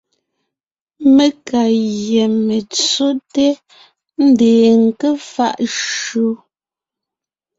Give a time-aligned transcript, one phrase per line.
[1.15, 1.61] Mé ka
[2.03, 3.47] gÿá metsóte,
[4.25, 6.29] ńdeen ńké faʼ shÿó.